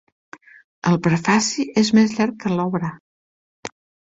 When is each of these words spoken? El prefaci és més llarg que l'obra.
El 0.91 0.97
prefaci 1.07 1.67
és 1.83 1.93
més 1.99 2.17
llarg 2.21 2.41
que 2.45 2.55
l'obra. 2.57 2.91